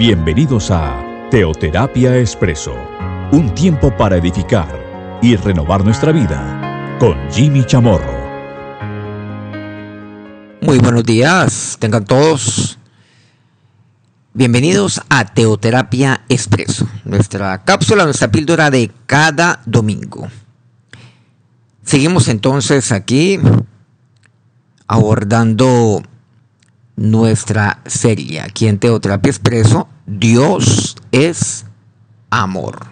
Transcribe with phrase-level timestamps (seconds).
[0.00, 2.74] Bienvenidos a Teoterapia Expreso,
[3.32, 8.18] un tiempo para edificar y renovar nuestra vida con Jimmy Chamorro.
[10.62, 12.78] Muy buenos días, tengan todos
[14.32, 20.28] bienvenidos a Teoterapia Expreso, nuestra cápsula, nuestra píldora de cada domingo.
[21.82, 23.38] Seguimos entonces aquí
[24.86, 26.02] abordando
[27.00, 31.64] nuestra serie aquí en Teoterapia Expreso, Dios es
[32.28, 32.88] amor.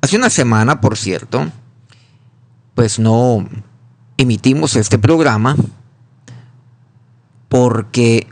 [0.00, 1.52] Hace una semana, por cierto,
[2.74, 3.46] pues no
[4.16, 5.54] emitimos este programa
[7.50, 8.26] porque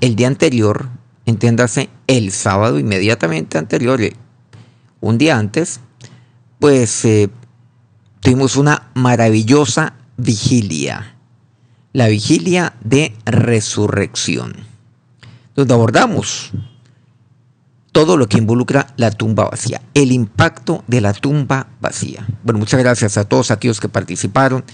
[0.00, 0.88] el día anterior,
[1.24, 4.16] entiéndase, el sábado inmediatamente anterior, eh,
[5.00, 5.78] un día antes,
[6.58, 7.30] pues eh,
[8.18, 11.14] tuvimos una maravillosa vigilia
[11.92, 14.54] la vigilia de resurrección,
[15.54, 16.52] donde abordamos
[17.92, 22.26] todo lo que involucra la tumba vacía, el impacto de la tumba vacía.
[22.44, 24.64] Bueno, muchas gracias a todos aquellos que participaron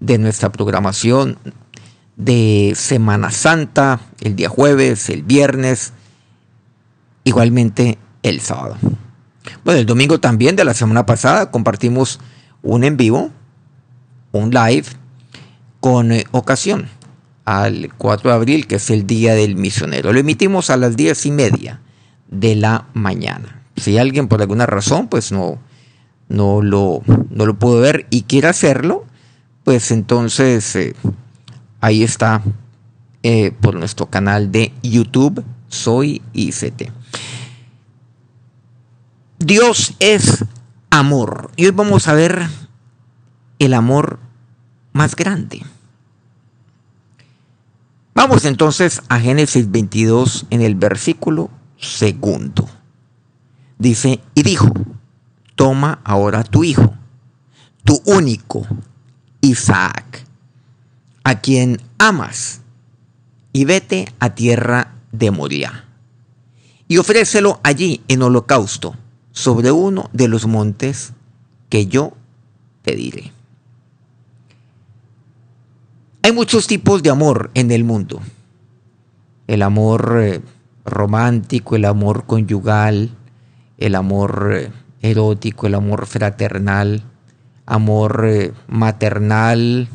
[0.00, 1.38] de nuestra programación
[2.16, 5.92] de Semana Santa, el día jueves, el viernes,
[7.24, 8.76] igualmente el sábado.
[9.64, 12.18] Bueno, el domingo también de la semana pasada compartimos
[12.62, 13.30] un en vivo,
[14.32, 14.86] un live
[15.86, 16.88] con eh, ocasión
[17.44, 20.12] al 4 de abril, que es el Día del Misionero.
[20.12, 21.80] Lo emitimos a las 10 y media
[22.26, 23.62] de la mañana.
[23.76, 25.60] Si alguien por alguna razón pues no,
[26.28, 29.04] no, lo, no lo pudo ver y quiere hacerlo,
[29.62, 30.96] pues entonces eh,
[31.80, 32.42] ahí está
[33.22, 36.90] eh, por nuestro canal de YouTube, Soy ICT.
[39.38, 40.44] Dios es
[40.90, 41.52] amor.
[41.54, 42.48] Y hoy vamos a ver
[43.60, 44.18] el amor
[44.92, 45.62] más grande.
[48.16, 52.66] Vamos entonces a Génesis 22 en el versículo segundo.
[53.78, 54.72] Dice, y dijo,
[55.54, 56.94] toma ahora tu hijo,
[57.84, 58.66] tu único,
[59.42, 60.24] Isaac,
[61.24, 62.62] a quien amas,
[63.52, 65.84] y vete a tierra de Moria,
[66.88, 68.96] y ofrécelo allí en holocausto
[69.32, 71.12] sobre uno de los montes
[71.68, 72.14] que yo
[72.80, 73.35] te diré.
[76.26, 78.20] Hay muchos tipos de amor en el mundo.
[79.46, 80.40] El amor eh,
[80.84, 83.10] romántico, el amor conyugal,
[83.78, 84.72] el amor eh,
[85.02, 87.04] erótico, el amor fraternal,
[87.64, 89.88] amor eh, maternal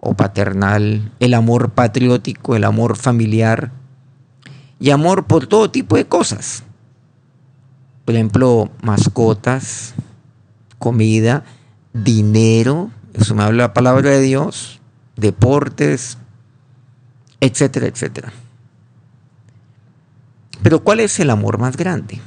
[0.00, 3.72] o paternal, el amor patriótico, el amor familiar
[4.80, 6.62] y amor por todo tipo de cosas.
[8.06, 9.92] Por ejemplo, mascotas,
[10.78, 11.44] comida,
[11.92, 14.80] dinero, eso la palabra de Dios,
[15.16, 16.18] deportes,
[17.40, 18.32] etcétera, etcétera.
[20.62, 22.20] Pero ¿cuál es el amor más grande?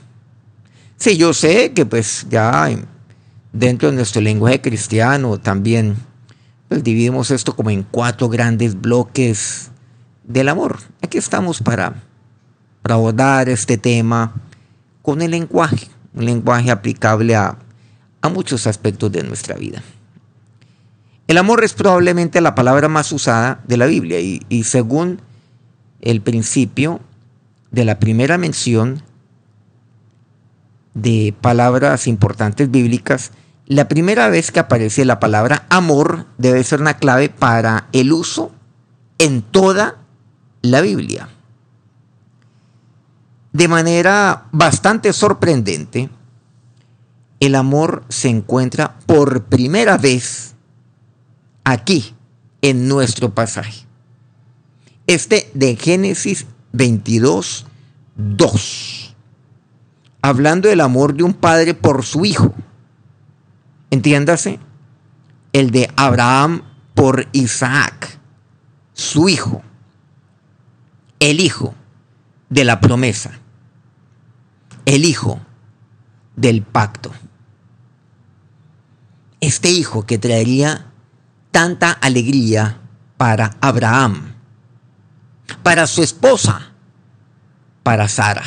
[0.97, 2.69] Sí, yo sé que pues ya
[3.53, 5.95] dentro de nuestro lenguaje cristiano también
[6.67, 9.71] pues dividimos esto como en cuatro grandes bloques
[10.23, 10.79] del amor.
[11.01, 12.03] Aquí estamos para,
[12.81, 14.33] para abordar este tema
[15.01, 17.57] con el lenguaje, un lenguaje aplicable a,
[18.21, 19.83] a muchos aspectos de nuestra vida.
[21.27, 25.21] El amor es probablemente la palabra más usada de la Biblia y, según
[26.01, 26.99] el principio
[27.71, 29.01] de la primera mención
[30.93, 33.31] de palabras importantes bíblicas,
[33.65, 38.51] la primera vez que aparece la palabra amor debe ser una clave para el uso
[39.17, 39.97] en toda
[40.61, 41.29] la Biblia.
[43.51, 46.09] De manera bastante sorprendente,
[47.39, 50.54] el amor se encuentra por primera vez
[51.65, 52.15] aquí
[52.61, 53.85] en nuestro pasaje.
[55.07, 57.65] Este de Génesis 22,
[58.15, 59.15] 2.
[60.21, 62.53] Hablando del amor de un padre por su hijo.
[63.91, 64.59] Entiéndase,
[65.53, 66.63] el de Abraham
[66.93, 68.19] por Isaac,
[68.93, 69.61] su hijo,
[71.19, 71.75] el hijo
[72.49, 73.31] de la promesa,
[74.85, 75.39] el hijo
[76.35, 77.11] del pacto.
[79.39, 80.91] Este hijo que traería
[81.55, 82.81] tanta alegría
[83.15, 84.33] para Abraham,
[85.63, 86.73] para su esposa,
[87.81, 88.43] para Sara.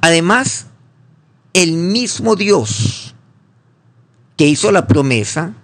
[0.00, 0.66] Además,
[1.54, 3.16] el mismo Dios
[4.36, 5.54] que hizo la promesa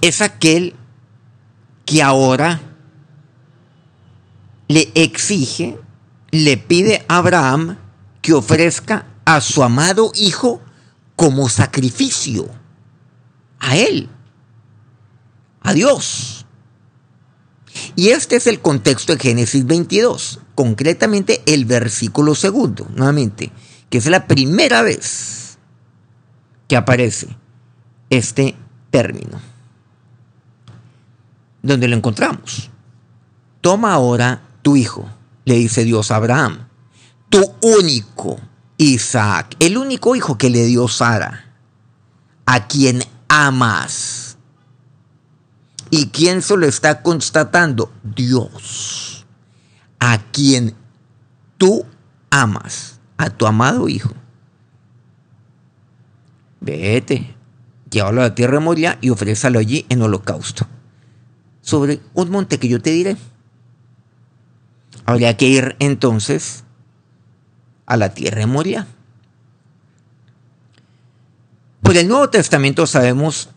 [0.00, 0.76] es aquel
[1.84, 2.60] que ahora
[4.68, 5.76] le exige,
[6.30, 7.76] le pide a Abraham
[8.22, 10.62] que ofrezca a su amado hijo
[11.16, 12.48] como sacrificio
[13.58, 14.08] a Él,
[15.62, 16.46] a Dios.
[17.94, 23.50] Y este es el contexto de Génesis 22, concretamente el versículo segundo, nuevamente,
[23.90, 25.58] que es la primera vez
[26.68, 27.28] que aparece
[28.10, 28.54] este
[28.90, 29.40] término,
[31.62, 32.70] donde lo encontramos.
[33.60, 35.08] Toma ahora tu hijo,
[35.44, 36.68] le dice Dios a Abraham,
[37.28, 38.38] tu único
[38.78, 41.54] Isaac, el único hijo que le dio Sara,
[42.44, 44.36] a quien amas.
[45.90, 47.92] ¿Y quién se lo está constatando?
[48.02, 49.24] Dios,
[49.98, 50.74] a quien
[51.58, 51.86] tú
[52.30, 54.12] amas, a tu amado hijo.
[56.60, 57.34] Vete,
[57.88, 60.66] llévalo a la tierra Moria y ofrézalo allí en holocausto,
[61.62, 63.16] sobre un monte que yo te diré.
[65.04, 66.64] Habría que ir entonces
[67.86, 68.86] a la tierra de Moria.
[71.82, 73.50] Por el Nuevo Testamento sabemos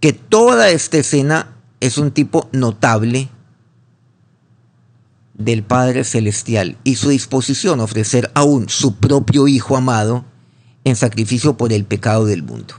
[0.00, 3.28] que toda esta escena es un tipo notable
[5.34, 10.24] del Padre Celestial y su disposición a ofrecer aún su propio Hijo amado
[10.84, 12.74] en sacrificio por el pecado del mundo.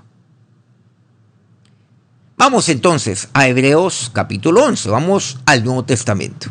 [2.38, 6.50] Vamos entonces a Hebreos capítulo 11, vamos al Nuevo Testamento.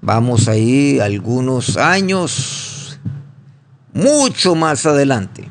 [0.00, 2.98] Vamos ahí algunos años,
[3.92, 5.50] mucho más adelante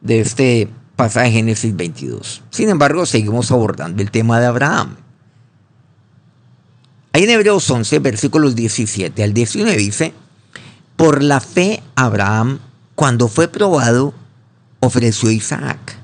[0.00, 2.42] de este pasaje Génesis 22.
[2.50, 4.96] Sin embargo, seguimos abordando el tema de Abraham.
[7.12, 10.14] Ahí en Hebreos 11, versículos 17 al 19 dice,
[10.96, 12.58] por la fe Abraham,
[12.94, 14.14] cuando fue probado,
[14.80, 15.98] ofreció Isaac.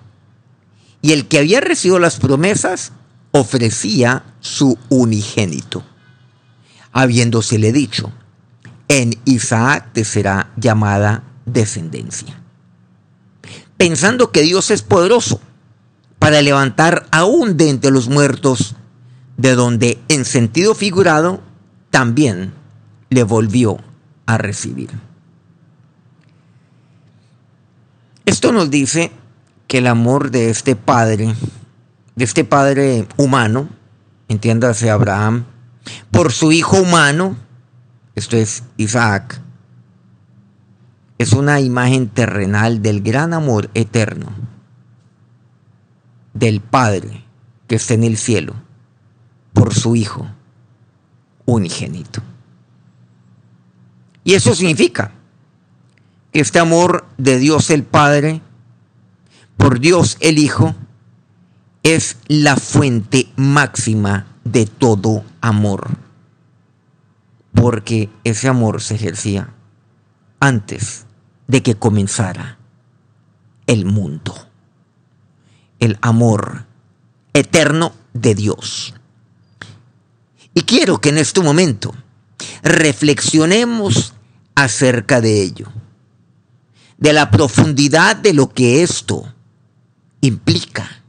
[1.00, 2.92] Y el que había recibido las promesas,
[3.32, 5.82] ofrecía su unigénito
[6.96, 8.10] habiéndosele dicho,
[8.88, 12.40] en Isaac te será llamada descendencia.
[13.76, 15.38] Pensando que Dios es poderoso
[16.18, 18.76] para levantar aún de entre los muertos,
[19.36, 21.42] de donde en sentido figurado
[21.90, 22.54] también
[23.10, 23.76] le volvió
[24.24, 24.88] a recibir.
[28.24, 29.12] Esto nos dice
[29.68, 31.34] que el amor de este padre,
[32.14, 33.68] de este padre humano,
[34.28, 35.44] entiéndase Abraham,
[36.10, 37.36] por su hijo humano,
[38.14, 39.40] esto es Isaac,
[41.18, 44.32] es una imagen terrenal del gran amor eterno
[46.34, 47.24] del Padre
[47.66, 48.54] que está en el cielo
[49.52, 50.28] por su Hijo
[51.46, 52.22] unigénito.
[54.24, 55.12] Y eso significa
[56.32, 58.42] que este amor de Dios el Padre
[59.56, 60.74] por Dios el Hijo
[61.82, 65.98] es la fuente máxima de todo amor.
[67.52, 69.52] Porque ese amor se ejercía
[70.40, 71.06] antes
[71.48, 72.58] de que comenzara
[73.66, 74.34] el mundo.
[75.80, 76.66] El amor
[77.32, 78.94] eterno de Dios.
[80.54, 81.94] Y quiero que en este momento
[82.62, 84.14] reflexionemos
[84.54, 85.70] acerca de ello,
[86.98, 89.34] de la profundidad de lo que esto
[90.20, 91.02] implica,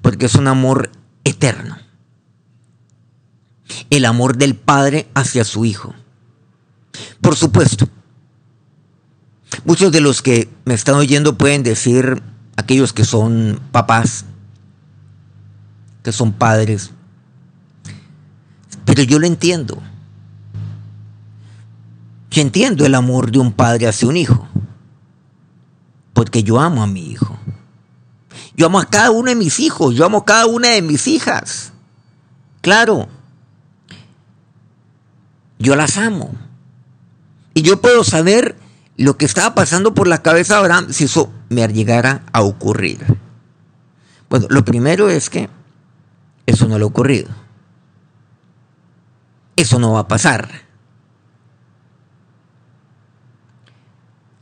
[0.00, 0.90] porque es un amor
[1.24, 1.78] eterno.
[3.88, 5.94] El amor del Padre hacia su Hijo.
[7.20, 7.88] Por supuesto,
[9.64, 12.22] muchos de los que me están oyendo pueden decir,
[12.56, 14.24] aquellos que son papás,
[16.02, 16.90] que son padres,
[18.84, 19.80] pero yo lo entiendo.
[22.30, 24.48] Yo entiendo el amor de un padre hacia un hijo,
[26.12, 27.38] porque yo amo a mi hijo.
[28.60, 31.06] Yo amo a cada uno de mis hijos, yo amo a cada una de mis
[31.06, 31.72] hijas.
[32.60, 33.08] Claro,
[35.58, 36.34] yo las amo.
[37.54, 38.58] Y yo puedo saber
[38.98, 43.02] lo que estaba pasando por la cabeza de Abraham si eso me llegara a ocurrir.
[44.28, 45.48] Bueno, lo primero es que
[46.44, 47.30] eso no le ha ocurrido.
[49.56, 50.50] Eso no va a pasar.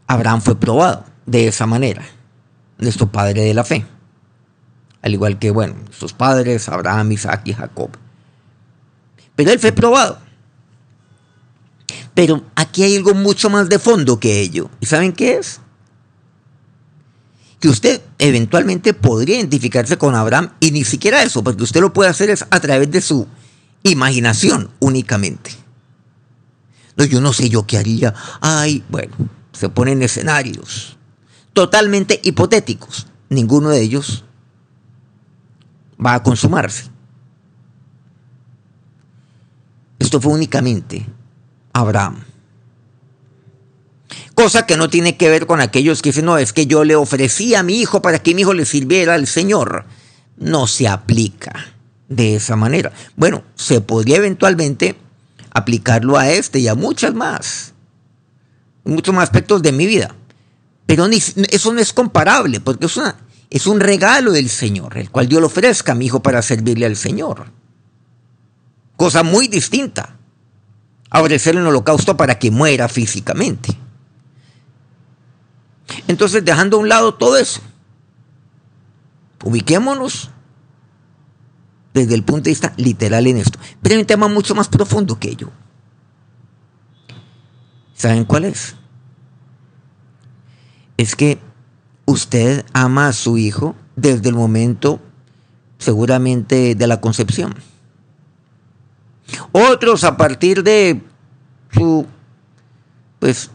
[0.09, 2.05] Abraham fue probado de esa manera,
[2.79, 3.87] nuestro padre de la fe
[5.03, 7.91] al igual que, bueno, sus padres, Abraham, Isaac y Jacob.
[9.37, 10.19] Pero él fue probado.
[12.15, 14.71] Pero aquí hay algo mucho más de fondo que ello.
[14.81, 15.61] ¿Y saben qué es?
[17.61, 22.11] Que usted eventualmente podría identificarse con Abraham y ni siquiera eso, porque usted lo puede
[22.11, 23.27] hacer es a través de su
[23.85, 25.53] imaginación únicamente.
[26.97, 28.15] No, yo no sé yo qué haría.
[28.41, 29.15] Ay, bueno,
[29.53, 30.99] se ponen escenarios
[31.59, 33.09] totalmente hipotéticos.
[33.31, 34.25] Ninguno de ellos
[36.05, 36.85] va a consumarse.
[39.99, 41.07] Esto fue únicamente
[41.73, 42.25] Abraham.
[44.35, 46.95] Cosa que no tiene que ver con aquellos que dicen, no, es que yo le
[46.95, 49.85] ofrecí a mi hijo para que mi hijo le sirviera al Señor.
[50.37, 51.75] No se aplica.
[52.09, 52.93] de esa manera.
[53.17, 54.97] Bueno, se podría eventualmente
[55.51, 57.75] aplicarlo a este y a muchas más,
[58.85, 60.15] muchos más aspectos de mi vida.
[60.87, 63.15] Pero eso no es comparable, porque es, una,
[63.51, 66.87] es un regalo del Señor, el cual Dios lo ofrezca a mi hijo para servirle
[66.87, 67.51] al Señor.
[68.97, 70.17] Cosa muy distinta
[71.11, 73.77] a ofrecerle un holocausto para que muera físicamente.
[76.07, 77.61] Entonces, dejando a un lado todo eso,
[79.45, 80.31] ubiquémonos
[81.95, 83.59] desde el punto de vista literal en esto.
[83.81, 85.51] Pero hay un tema mucho más profundo que ello.
[87.95, 88.77] ¿Saben cuál es?
[90.97, 91.39] Es que
[92.09, 94.99] usted ama a su hijo desde el momento
[95.77, 97.55] seguramente de la concepción.
[99.53, 101.03] Otros a partir de
[101.71, 102.07] su
[103.19, 103.51] pues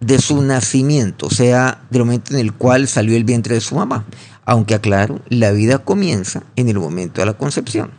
[0.00, 3.74] de su nacimiento, o sea, del momento en el cual salió el vientre de su
[3.74, 4.06] mamá.
[4.46, 7.90] Aunque aclaro, la vida comienza en el momento de la concepción.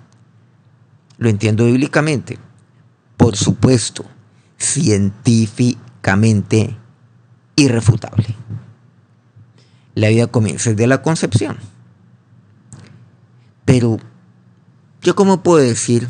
[1.18, 2.40] Lo entiendo bíblicamente.
[3.18, 4.04] Por supuesto,
[4.58, 6.76] científicamente
[7.56, 8.36] irrefutable.
[9.96, 11.58] La vida comienza desde la concepción.
[13.66, 13.98] Pero,
[15.02, 16.08] ¿yo cómo puedo decir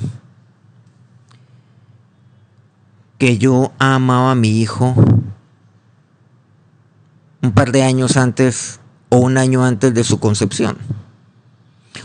[3.17, 4.95] que yo amaba a mi hijo
[7.41, 10.77] un par de años antes o un año antes de su concepción.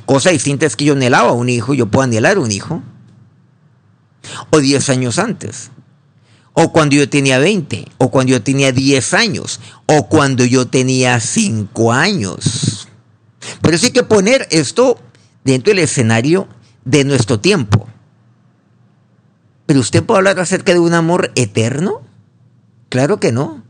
[0.07, 2.83] Cosa distinta es que yo anhelaba un hijo, yo puedo anhelar un hijo.
[4.51, 5.71] O 10 años antes.
[6.55, 7.87] O cuando yo tenía 20.
[7.99, 9.61] O cuando yo tenía 10 años.
[9.87, 12.89] O cuando yo tenía 5 años.
[13.61, 14.99] Pero sí hay que poner esto
[15.45, 16.49] dentro del escenario
[16.87, 17.87] de nuestro tiempo.
[19.67, 22.01] ¿Pero usted puede hablar acerca de un amor eterno?
[22.89, 23.65] Claro que no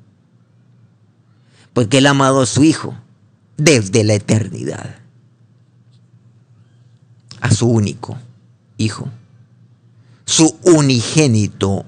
[1.74, 2.94] porque Él ha amado a su Hijo
[3.58, 4.96] desde la eternidad.
[7.40, 8.16] A su único
[8.78, 9.10] Hijo.
[10.24, 11.84] Su unigénito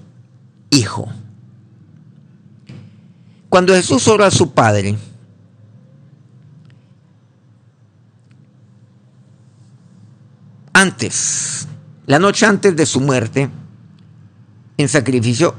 [0.71, 1.09] Hijo.
[3.49, 4.97] Cuando Jesús oró a su Padre,
[10.73, 11.67] antes,
[12.07, 13.49] la noche antes de su muerte,
[14.77, 15.55] en sacrificio,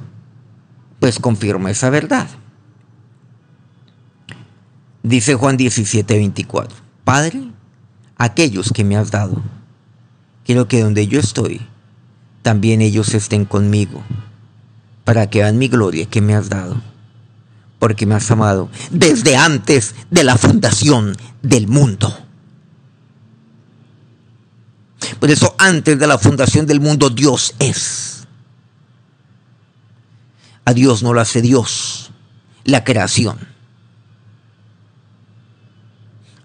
[0.99, 2.27] pues confirma esa verdad.
[5.01, 6.77] Dice Juan 17, 24.
[7.03, 7.51] Padre,
[8.17, 9.41] aquellos que me has dado,
[10.45, 11.61] quiero que donde yo estoy,
[12.41, 14.03] también ellos estén conmigo,
[15.07, 16.81] para que vean mi gloria que me has dado,
[17.79, 22.13] porque me has amado desde antes de la fundación del mundo.
[25.21, 28.27] Por eso antes de la fundación del mundo Dios es.
[30.65, 32.11] A Dios no lo hace Dios,
[32.65, 33.37] la creación.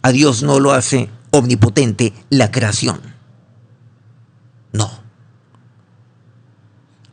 [0.02, 3.00] A Dios no lo hace omnipotente la creación.
[4.73, 5.02] No.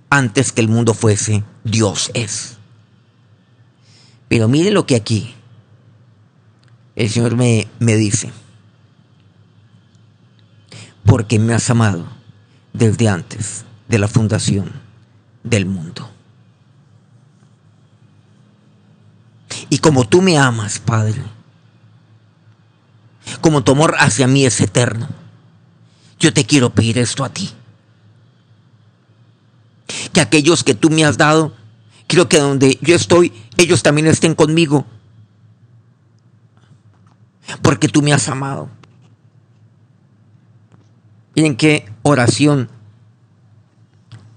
[0.10, 2.58] Antes que el mundo fuese, Dios es.
[4.28, 5.36] Pero miren lo que aquí
[6.96, 8.32] el Señor me, me dice.
[11.06, 12.06] Porque me has amado
[12.74, 14.72] desde antes de la fundación
[15.44, 16.10] del mundo.
[19.70, 21.22] Y como tú me amas, Padre,
[23.42, 25.08] como tu amor hacia mí es eterno.
[26.20, 27.50] Yo te quiero pedir esto a ti.
[30.14, 31.54] Que aquellos que tú me has dado,
[32.08, 34.86] quiero que donde yo estoy, ellos también estén conmigo.
[37.62, 38.70] Porque tú me has amado.
[41.36, 42.70] Miren qué oración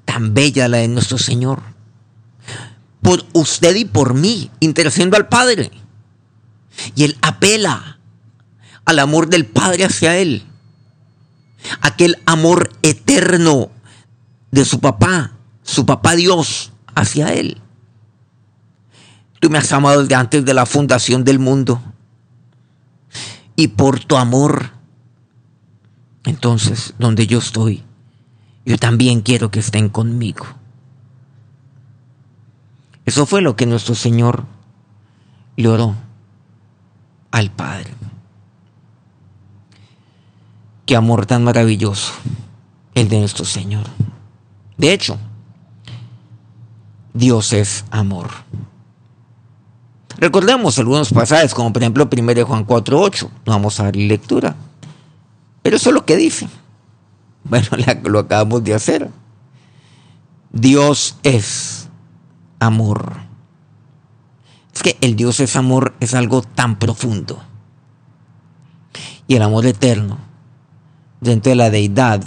[0.04, 1.62] tan bella la de nuestro Señor.
[3.00, 5.70] Por usted y por mí, intercediendo al Padre.
[6.94, 7.98] Y Él apela
[8.84, 10.44] al amor del Padre hacia Él.
[11.80, 13.70] Aquel amor eterno
[14.50, 15.31] de su papá,
[15.62, 17.60] su papá Dios hacia Él.
[19.40, 21.82] Tú me has amado desde antes de la fundación del mundo.
[23.56, 24.70] Y por tu amor,
[26.24, 27.82] entonces, donde yo estoy,
[28.64, 30.46] yo también quiero que estén conmigo.
[33.04, 34.44] Eso fue lo que nuestro Señor
[35.56, 35.96] le oró
[37.32, 37.92] al Padre.
[40.86, 42.12] Qué amor tan maravilloso
[42.94, 43.86] el de nuestro Señor.
[44.76, 45.18] De hecho,
[47.14, 48.30] Dios es amor.
[50.18, 53.28] Recordemos algunos pasajes, como por ejemplo 1 Juan 4.8.
[53.46, 54.54] No vamos a dar lectura.
[55.62, 56.48] Pero eso es lo que dice.
[57.44, 57.66] Bueno,
[58.04, 59.10] lo acabamos de hacer.
[60.52, 61.88] Dios es
[62.60, 63.16] amor.
[64.72, 67.42] Es que el Dios es amor es algo tan profundo.
[69.26, 70.18] Y el amor eterno
[71.20, 72.22] dentro de la deidad,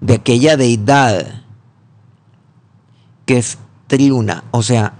[0.00, 1.42] de aquella deidad
[3.26, 3.58] que es
[3.90, 4.94] triuna, o sea,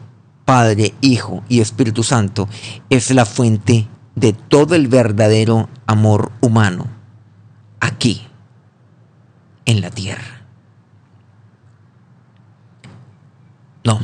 [0.45, 2.49] Padre, Hijo y Espíritu Santo,
[2.91, 6.89] es la fuente de todo el verdadero amor humano
[7.79, 8.27] aquí,
[9.65, 10.43] en la tierra.
[13.85, 14.01] No.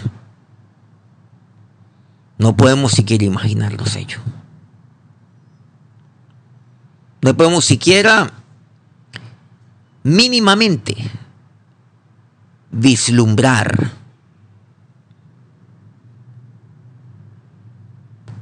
[2.38, 4.20] No podemos siquiera imaginarnos ello.
[7.22, 8.30] No podemos siquiera
[10.04, 10.96] mínimamente
[12.70, 14.05] vislumbrar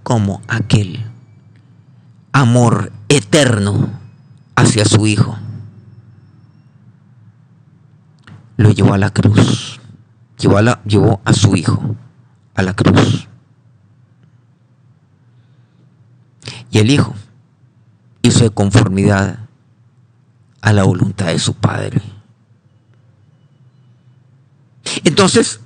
[0.04, 1.02] como aquel
[2.32, 3.90] amor eterno
[4.54, 5.36] hacia su Hijo
[8.56, 9.80] lo llevó a la cruz,
[10.38, 10.58] llevó
[11.24, 11.96] a, su Hijo
[12.54, 13.28] a la cruz.
[16.70, 17.14] Y el Hijo
[18.22, 19.38] hizo de conformidad
[20.60, 22.02] a la voluntad de su Padre.
[25.02, 25.60] Entonces,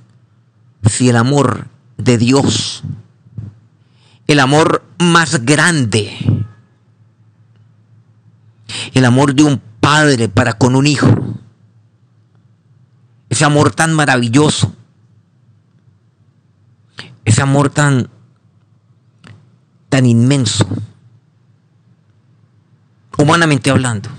[0.83, 1.67] si el amor
[1.97, 2.83] de Dios,
[4.29, 6.15] el amor más grande,
[8.93, 11.09] el amor de un padre para con un hijo,
[13.27, 14.75] ese amor tan maravilloso,
[17.25, 18.07] ese amor tan,
[19.89, 20.63] tan inmenso,
[23.17, 24.11] humanamente hablando.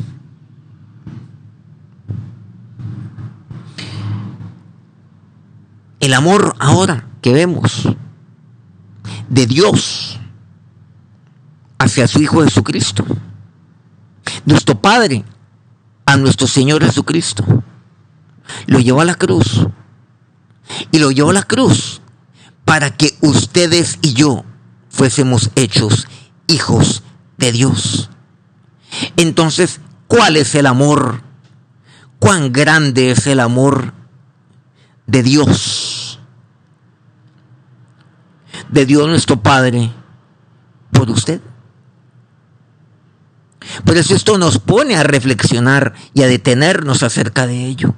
[6.00, 7.86] El amor ahora que vemos
[9.30, 10.18] de Dios
[11.78, 13.06] hacia su Hijo Jesucristo,
[14.44, 15.24] nuestro Padre
[16.04, 17.44] a nuestro Señor Jesucristo,
[18.66, 19.66] lo llevó a la cruz.
[20.92, 22.00] Y lo llevó a la cruz
[22.64, 24.44] para que ustedes y yo
[24.88, 26.06] fuésemos hechos
[26.46, 27.02] hijos
[27.38, 28.10] de Dios.
[29.16, 31.22] Entonces, ¿cuál es el amor?
[32.18, 33.94] ¿Cuán grande es el amor
[35.06, 35.89] de Dios?
[38.70, 39.90] De Dios nuestro Padre
[40.92, 41.40] por usted.
[43.84, 47.94] Por eso esto nos pone a reflexionar y a detenernos acerca de ello.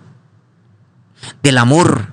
[1.43, 2.13] Del amor.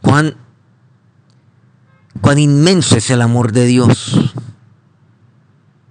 [0.00, 0.36] Cuán,
[2.20, 4.34] cuán inmenso es el amor de Dios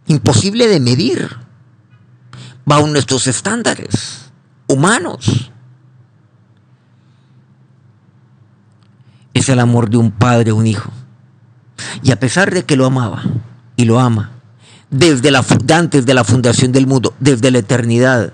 [0.08, 1.38] imposible de medir
[2.66, 4.32] bajo nuestros estándares
[4.68, 5.52] humanos.
[9.38, 10.92] Es el amor de un padre a un hijo.
[12.02, 13.22] Y a pesar de que lo amaba
[13.76, 14.32] y lo ama,
[14.90, 15.46] desde la,
[15.76, 18.34] antes de la fundación del mundo, desde la eternidad,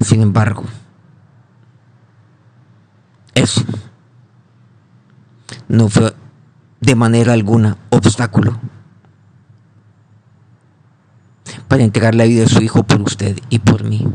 [0.00, 0.64] sin embargo,
[3.34, 3.64] eso
[5.68, 6.14] no fue
[6.78, 8.60] de manera alguna obstáculo
[11.68, 14.06] para entregar la vida de su Hijo por usted y por mí.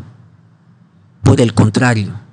[1.23, 2.24] Por el contrario,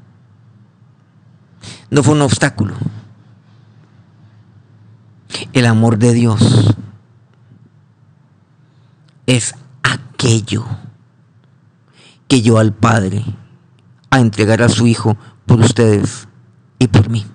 [1.93, 2.75] no fue un obstáculo.
[5.53, 6.75] El amor de Dios
[9.27, 10.65] es aquello
[12.29, 13.23] que yo al Padre
[14.09, 16.29] a entregar a su Hijo por ustedes
[16.79, 17.27] y por mí.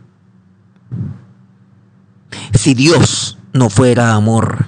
[2.55, 4.65] Si Dios no fuera amor,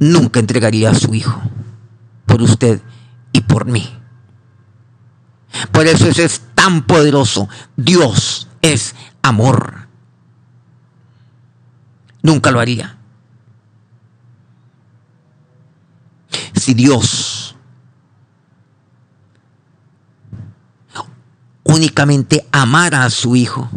[0.00, 1.38] nunca entregaría a su Hijo
[2.24, 2.80] por usted
[3.30, 3.86] y por mí.
[5.70, 7.48] Por eso es tan poderoso.
[7.76, 9.86] Dios es amor.
[12.20, 12.98] Nunca lo haría.
[16.56, 17.54] Si Dios
[21.62, 23.70] únicamente amara a su Hijo,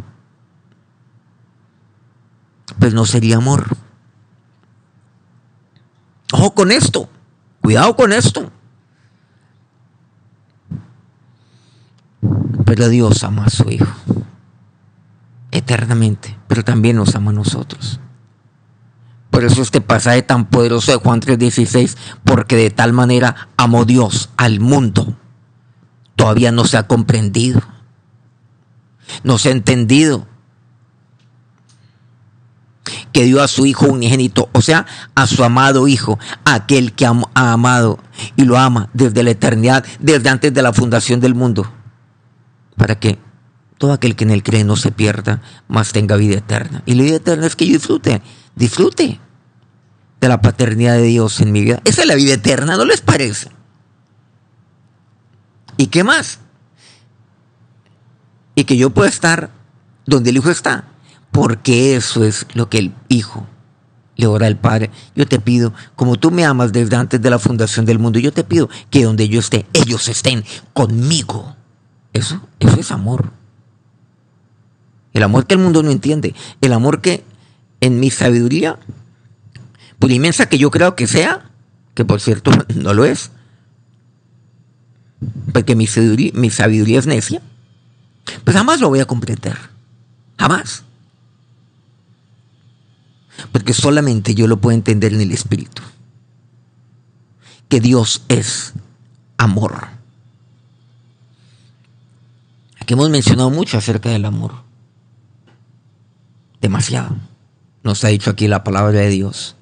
[2.80, 3.78] pues no sería amor.
[6.34, 7.08] Ojo con esto.
[7.62, 8.52] Cuidado con esto.
[12.72, 13.94] Pero Dios ama a su Hijo
[15.52, 18.00] eternamente, pero también nos ama a nosotros.
[19.30, 24.30] Por eso este pasaje tan poderoso de Juan 3:16, porque de tal manera amó Dios
[24.38, 25.18] al mundo,
[26.16, 27.62] todavía no se ha comprendido,
[29.26, 30.26] no se ha entendido
[33.12, 37.14] que dio a su Hijo unigénito, o sea, a su amado Hijo, aquel que ha
[37.34, 38.00] amado
[38.38, 41.70] y lo ama desde la eternidad, desde antes de la fundación del mundo,
[42.96, 43.20] que
[43.78, 46.84] todo aquel que en él cree no se pierda, mas tenga vida eterna.
[46.86, 48.22] Y la vida eterna es que yo disfrute,
[48.56, 49.20] disfrute
[50.20, 51.82] de la paternidad de Dios en mi vida.
[51.84, 53.50] Esa es la vida eterna, ¿no les parece?
[55.78, 56.40] ¿Y qué más?
[58.54, 59.50] Y que yo pueda estar
[60.06, 60.86] donde el Hijo está
[61.32, 63.48] porque eso es lo que el Hijo
[64.18, 67.40] le ora al Padre, yo te pido, como tú me amas desde antes de la
[67.40, 71.56] fundación del mundo, yo te pido que donde yo esté, ellos estén conmigo.
[72.13, 73.32] Eso, eso es amor.
[75.13, 76.36] El amor que el mundo no entiende.
[76.62, 77.24] El amor que
[77.80, 78.80] en mi sabiduría,
[80.00, 81.50] por inmensa que yo creo que sea,
[81.93, 83.32] que por cierto no lo es,
[85.54, 87.41] porque mi sabiduría, mi sabiduría es necia,
[88.43, 89.58] pues jamás lo voy a comprender.
[90.38, 90.84] Jamás.
[93.52, 95.82] Porque solamente yo lo puedo entender en el Espíritu.
[97.67, 98.74] Que Dios es
[99.38, 100.01] amor.
[102.92, 104.52] Hemos mencionado mucho acerca del amor.
[106.60, 107.16] Demasiado.
[107.84, 109.56] Nos ha dicho aquí la palabra de Dios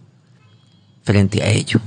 [1.03, 1.79] frente a ello.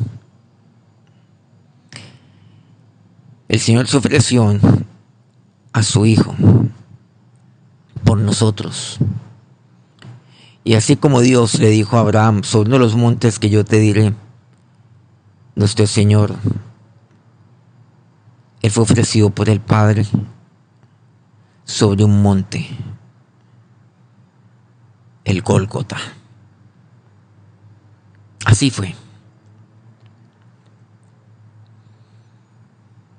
[3.49, 4.57] El Señor se ofreció
[5.73, 6.33] a su Hijo
[8.05, 8.99] por nosotros.
[10.63, 14.15] Y así como Dios le dijo a Abraham, sobre los montes que yo te diré,
[15.57, 16.37] nuestro Señor,
[18.61, 20.07] Él fue ofrecido por el Padre
[21.65, 22.69] sobre un monte,
[25.25, 25.99] el Gólgota.
[28.45, 28.95] Así fue.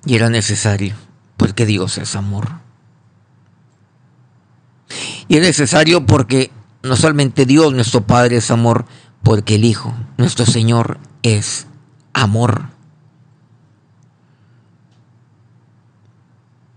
[0.06, 0.95] Y era necesario,
[1.38, 2.49] porque Dios es amor.
[5.27, 6.51] Y es necesario porque
[6.84, 8.86] no solamente Dios, nuestro Padre, es amor,
[9.23, 11.67] porque el Hijo, nuestro Señor, es
[12.13, 12.69] amor.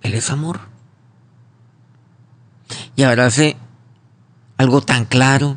[0.02, 0.75] Él es amor.
[2.96, 3.56] Y ahora hace
[4.56, 5.56] algo tan claro.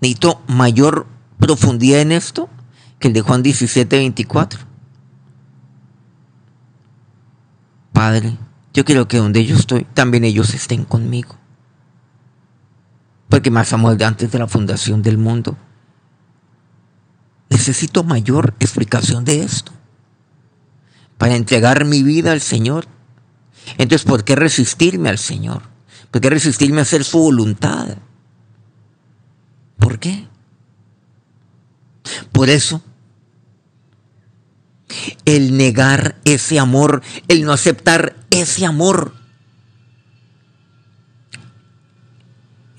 [0.00, 1.06] Necesito mayor
[1.38, 2.48] profundidad en esto
[2.98, 4.60] que el de Juan 17, 24.
[7.92, 8.36] Padre,
[8.74, 11.36] yo quiero que donde yo estoy, también ellos estén conmigo
[13.28, 15.56] porque más amor de antes de la fundación del mundo.
[17.50, 19.72] Necesito mayor explicación de esto
[21.18, 22.86] para entregar mi vida al Señor.
[23.78, 25.62] Entonces, ¿por qué resistirme al Señor?
[26.10, 27.98] ¿Por qué resistirme a hacer su voluntad?
[29.78, 30.26] ¿Por qué?
[32.32, 32.82] Por eso,
[35.24, 39.14] el negar ese amor, el no aceptar ese amor,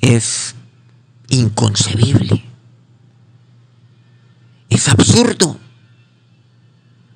[0.01, 0.55] es
[1.29, 2.43] inconcebible.
[4.69, 5.59] Es absurdo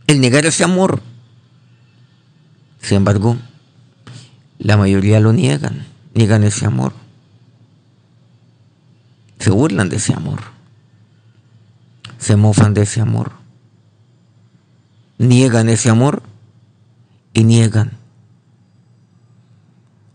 [0.07, 1.01] el negar ese amor.
[2.81, 3.37] Sin embargo,
[4.61, 6.93] la mayoría lo niegan, niegan ese amor.
[9.39, 10.39] Se burlan de ese amor.
[12.17, 13.33] Se mofan de ese amor.
[15.17, 16.23] Niegan ese amor
[17.33, 17.97] y niegan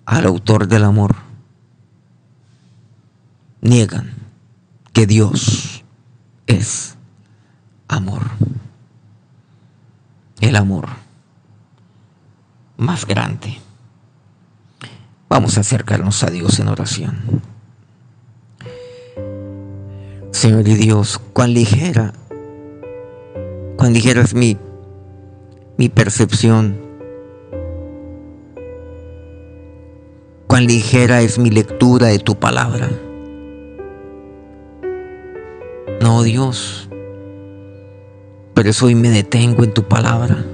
[0.07, 1.27] al autor del amor
[3.67, 4.15] niegan
[4.93, 5.85] que Dios
[6.47, 6.97] es
[7.89, 8.23] amor.
[10.41, 10.89] El amor
[12.77, 13.59] más grande.
[15.29, 17.43] Vamos a acercarnos a Dios en oración.
[20.31, 22.13] Señor y Dios, cuán ligera,
[23.77, 24.57] cuán ligera es mi,
[25.77, 26.77] mi percepción,
[30.47, 32.89] cuán ligera es mi lectura de tu palabra.
[36.01, 36.89] No, Dios.
[38.55, 40.45] Pero eso hoy me detengo en tu palabra.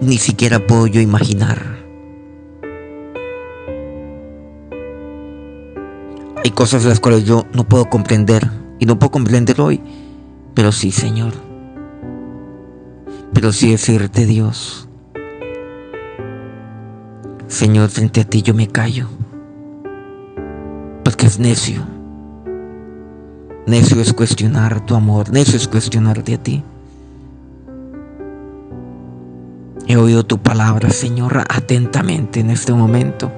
[0.00, 1.84] Ni siquiera puedo yo imaginar.
[6.42, 9.80] Hay cosas las cuales yo no puedo comprender y no puedo comprender hoy.
[10.54, 11.32] Pero sí, Señor.
[13.32, 14.88] Pero sí decirte, Dios.
[17.48, 19.08] Señor, frente a ti yo me callo
[21.04, 21.82] porque es necio.
[23.66, 26.64] Necio es cuestionar tu amor, necio es cuestionarte a ti.
[29.86, 33.30] He oído tu palabra, Señor, atentamente en este momento.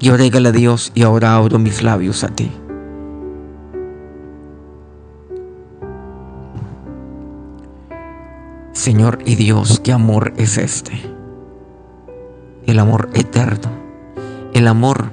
[0.00, 2.50] Y orégale a Dios y ahora abro mis labios a ti.
[8.72, 10.92] Señor y Dios, ¿qué amor es este?
[12.66, 13.70] El amor eterno,
[14.54, 15.10] el amor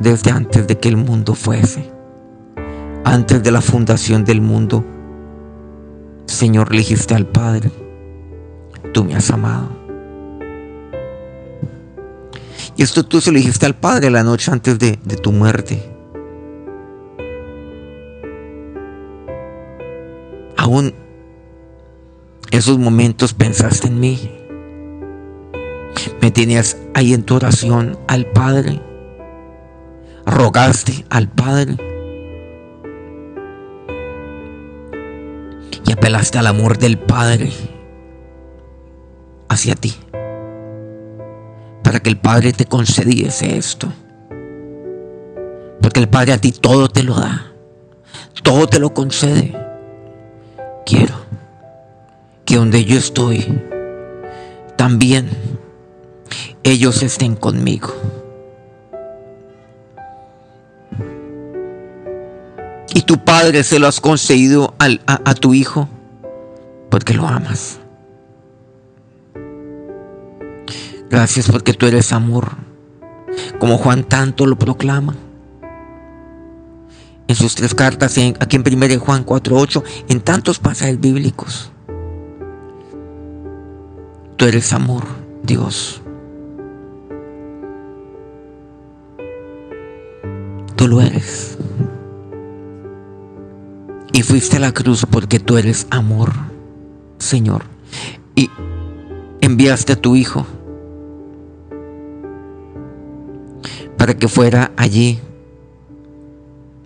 [0.00, 1.88] desde antes de que el mundo fuese,
[3.04, 4.84] antes de la fundación del mundo.
[6.26, 7.70] Señor, le dijiste al Padre,
[8.92, 9.68] tú me has amado.
[12.76, 15.82] Y esto tú se lo dijiste al Padre la noche antes de, de tu muerte.
[20.56, 20.94] Aún
[22.50, 24.30] esos momentos pensaste en mí.
[26.20, 28.80] Me tenías ahí en tu oración al Padre
[30.26, 31.76] rogaste al Padre
[35.86, 37.52] y apelaste al amor del Padre
[39.56, 39.94] hacia ti,
[41.82, 43.88] para que el Padre te concediese esto.
[45.80, 47.52] Porque el Padre a ti todo te lo da,
[48.42, 49.56] todo te lo concede.
[50.84, 51.14] Quiero
[52.44, 53.62] que donde yo estoy,
[54.76, 55.30] también
[56.62, 57.94] ellos estén conmigo.
[62.94, 65.88] Y tu Padre se lo has concedido a, a tu Hijo
[66.90, 67.80] porque lo amas.
[71.08, 72.56] Gracias porque tú eres amor,
[73.60, 75.14] como Juan tanto lo proclama.
[77.28, 81.70] En sus tres cartas, aquí en 1 Juan 4.8, en tantos pasajes bíblicos.
[84.36, 85.04] Tú eres amor,
[85.42, 86.02] Dios.
[90.74, 91.56] Tú lo eres.
[94.12, 96.32] Y fuiste a la cruz porque tú eres amor,
[97.18, 97.64] Señor.
[98.34, 98.50] Y
[99.40, 100.46] enviaste a tu Hijo
[104.06, 105.18] para que fuera allí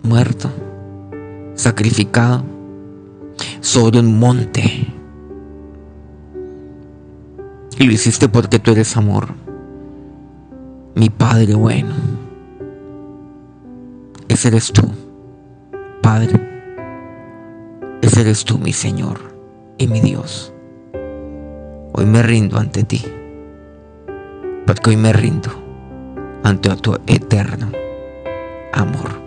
[0.01, 0.49] muerto,
[1.53, 2.43] sacrificado
[3.59, 4.87] sobre un monte.
[7.77, 9.27] Y lo hiciste porque tú eres amor,
[10.95, 11.93] mi Padre bueno.
[14.27, 14.81] Ese eres tú,
[16.01, 16.31] Padre.
[18.01, 19.19] Ese eres tú, mi Señor
[19.77, 20.51] y mi Dios.
[21.93, 23.05] Hoy me rindo ante ti,
[24.65, 25.60] porque hoy me rindo
[26.43, 27.71] ante tu eterno
[28.73, 29.21] amor.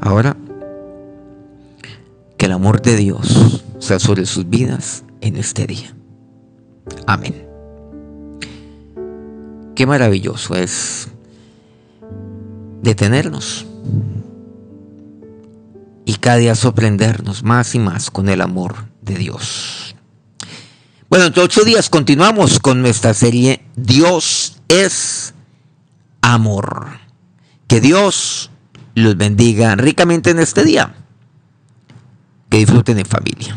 [0.00, 0.36] Ahora,
[2.36, 5.94] que el amor de Dios sea sobre sus vidas en este día.
[7.06, 7.46] Amén.
[9.74, 11.08] Qué maravilloso es
[12.82, 13.66] detenernos
[16.04, 19.96] y cada día sorprendernos más y más con el amor de Dios.
[21.08, 25.33] Bueno, en ocho días continuamos con nuestra serie Dios es
[26.32, 26.88] amor.
[27.66, 28.50] Que Dios
[28.94, 30.94] los bendiga ricamente en este día.
[32.48, 33.56] Que disfruten en familia.